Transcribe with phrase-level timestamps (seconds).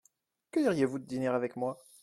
[0.49, 1.77] Que diriez-vous de dîner avec moi?